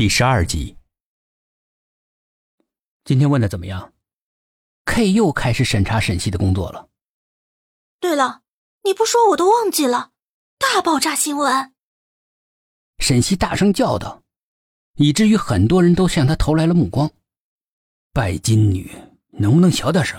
[0.00, 0.78] 第十二集。
[3.04, 3.92] 今天问的怎么样
[4.86, 6.88] ？K 又开始审查沈西的工作了。
[8.00, 8.40] 对了，
[8.84, 10.12] 你不说我都忘记了，
[10.56, 11.74] 大爆炸新闻！
[13.00, 14.22] 沈西大声叫道，
[14.96, 17.10] 以至于很多人都向他投来了目光。
[18.14, 18.90] 拜金女，
[19.32, 20.18] 能不能小点声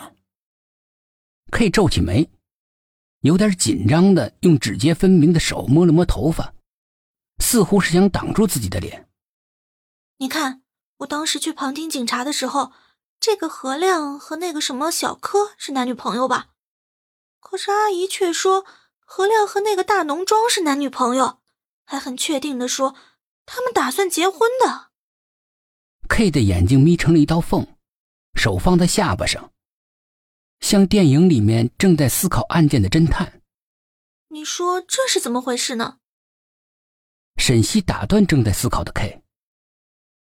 [1.49, 2.29] ？K 皱起眉，
[3.21, 6.53] 有点紧张的用指节分明的手摸了摸头发，
[7.39, 9.07] 似乎是想挡住自己的脸。
[10.21, 10.61] 你看，
[10.97, 12.73] 我当时去旁听警察的时候，
[13.19, 16.49] 这个何亮和那个什么小柯是男女朋友吧？
[17.39, 18.63] 可是阿姨却说
[18.99, 21.39] 何亮和那个大浓妆是男女朋友，
[21.83, 22.95] 还很确定的说
[23.47, 24.91] 他们打算结婚的。
[26.07, 27.65] K 的眼睛眯成了一道缝，
[28.35, 29.51] 手放在下巴上，
[30.59, 33.41] 像电影里面正在思考案件的侦探。
[34.27, 35.97] 你说这是怎么回事呢？
[37.37, 39.20] 沈西打断正在思考的 K。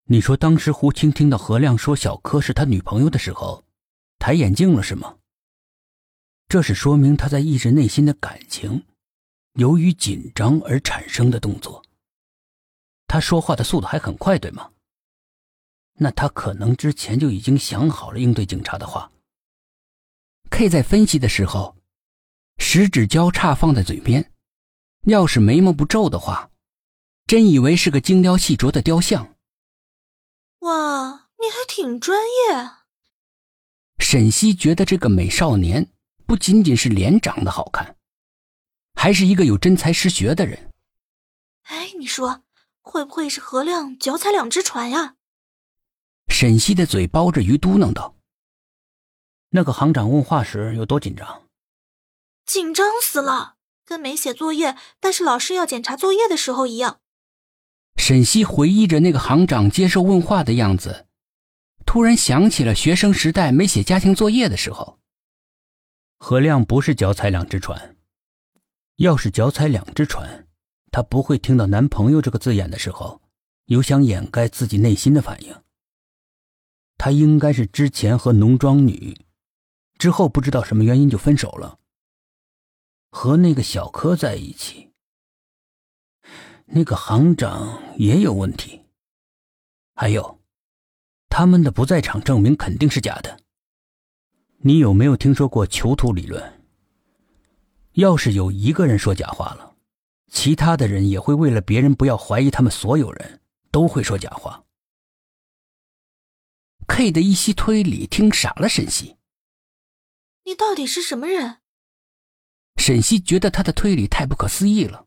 [0.07, 3.65] 你说当时胡青听到何亮说小柯是他女朋友的时候，
[4.19, 5.17] 抬眼镜了是吗？
[6.47, 8.85] 这是说明他在抑制内心的感情，
[9.53, 11.83] 由于紧张而产生的动作。
[13.07, 14.69] 他说话的速度还很快，对吗？
[15.93, 19.11] 那他可能之前就已经想好了应对警察的话。
[20.51, 21.75] K 在分析的时候，
[22.59, 24.31] 十指交叉放在嘴边，
[25.05, 26.51] 要是眉毛不皱的话，
[27.25, 29.34] 真以为是个精雕细琢的雕像。
[30.65, 32.71] 哇，你还挺专业。
[33.99, 35.91] 沈西觉得这个美少年
[36.25, 37.97] 不仅仅是脸长得好看，
[38.95, 40.71] 还是一个有真才实学的人。
[41.65, 42.43] 哎，你说
[42.81, 45.17] 会不会是何亮脚踩两只船呀？
[46.29, 48.15] 沈西的嘴包着鱼嘟囔道
[49.49, 51.43] ：“那个行长问话时有多紧张？
[52.43, 57.01] 紧张死了，跟没写作业，但是老师要检查作业的时候一样。”
[57.97, 61.07] 沈西回忆着那个行长接受问话的样子，
[61.85, 64.99] 突然想起了学生时代没写家庭作业的时候。
[66.17, 67.97] 何亮不是脚踩两只船，
[68.97, 70.47] 要是脚踩两只船，
[70.91, 73.21] 他不会听到“男朋友”这个字眼的时候，
[73.65, 75.55] 有想掩盖自己内心的反应。
[76.97, 79.17] 他应该是之前和农庄女，
[79.97, 81.79] 之后不知道什么原因就分手了，
[83.11, 84.93] 和那个小柯在一起。
[86.67, 88.81] 那个行长也有问题，
[89.93, 90.41] 还有，
[91.29, 93.39] 他们的不在场证明肯定是假的。
[94.57, 96.61] 你有没有听说过囚徒理论？
[97.93, 99.75] 要是有一个人说假话了，
[100.27, 104.65] 其他的人也会为了别人不要怀疑他们，所有人都会说假话。
[106.87, 109.17] K 的一席推理听傻了沈西，
[110.43, 111.57] 你到底是什么人？
[112.77, 115.05] 沈西觉得他的推理太不可思议了。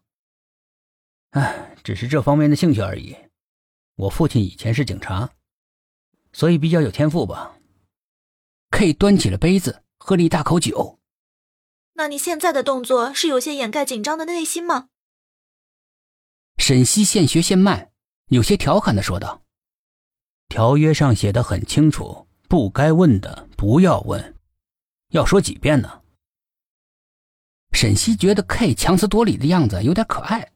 [1.30, 3.16] 哎，只是这方面的兴趣而已。
[3.96, 5.30] 我父亲以前是警察，
[6.32, 7.56] 所以比较有天赋吧。
[8.70, 10.98] K 端起了杯子，喝了一大口酒。
[11.94, 14.88] 那你现在的动作是有些掩盖紧张的内心吗？
[16.58, 17.90] 沈西现学现卖，
[18.28, 19.42] 有些调侃的说道
[20.48, 24.34] ：“条约上写的很清楚，不该问的不要问，
[25.08, 26.02] 要说几遍呢？”
[27.72, 30.52] 沈西觉得 K 强词夺理的样子有点可爱。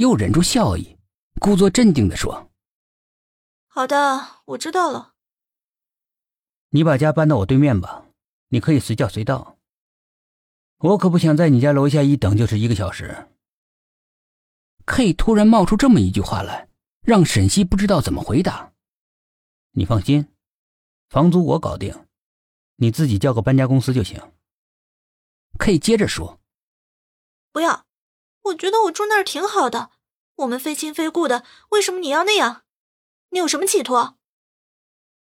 [0.00, 0.96] 又忍住笑意，
[1.42, 2.50] 故作镇定的说
[3.68, 5.12] ：“好的，我知道了。
[6.70, 8.06] 你把家搬到我对面吧，
[8.48, 9.58] 你可以随叫随到。
[10.78, 13.28] 我可不想在你家楼下一等就是一个小时。
[14.86, 16.70] ”K 突然冒出这么一句话来，
[17.02, 18.72] 让沈西不知道怎么回答。
[19.72, 20.26] 你放心，
[21.10, 22.06] 房租我搞定，
[22.76, 24.18] 你自己叫个搬家公司就行。
[25.58, 26.40] K 接着说
[27.52, 27.84] ：“不要。”
[28.42, 29.90] 我觉得我住那儿挺好的，
[30.36, 32.62] 我们非亲非故的，为什么你要那样？
[33.30, 34.14] 你有什么企图？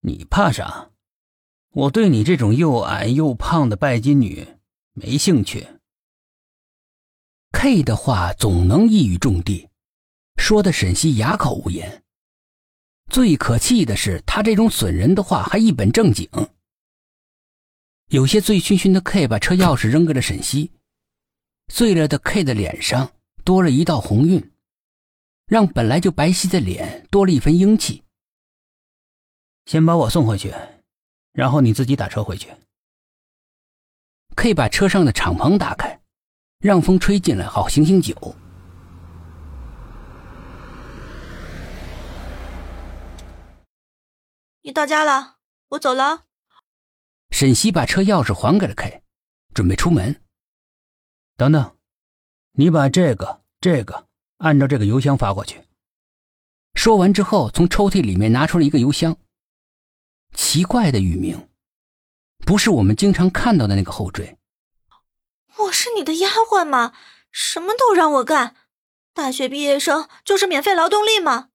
[0.00, 0.90] 你怕啥？
[1.70, 4.56] 我对你这种又矮又胖的拜金女
[4.92, 5.66] 没兴趣。
[7.52, 9.70] K 的话总能一语中的，
[10.36, 12.04] 说的沈西哑口无言。
[13.10, 16.28] 最可气的是，他这种损人的话还一本正经。
[18.08, 20.72] 有些醉醺醺的 K 把车钥匙扔给了沈西。
[21.68, 23.12] 醉了的 K 的脸上
[23.44, 24.52] 多了一道红晕，
[25.46, 28.02] 让本来就白皙的脸多了一分英气。
[29.64, 30.54] 先把我送回去，
[31.32, 32.54] 然后你自己打车回去。
[34.36, 36.00] K 把车上的敞篷打开，
[36.58, 38.34] 让风吹进来，好醒醒酒。
[44.62, 45.36] 你到家了，
[45.68, 46.24] 我走了。
[47.30, 49.02] 沈西把车钥匙还给了 K，
[49.52, 50.23] 准备出门。
[51.36, 51.76] 等等，
[52.52, 54.06] 你把这个、这个
[54.38, 55.62] 按照这个邮箱发过去。
[56.74, 59.16] 说完之后，从抽屉里面拿出了一个邮箱。
[60.32, 61.48] 奇怪的域名，
[62.44, 64.36] 不是我们经常看到的那个后缀。
[65.56, 66.92] 我是你的丫鬟吗？
[67.30, 68.56] 什么都让我干，
[69.12, 71.50] 大学毕业生就是免费劳动力吗？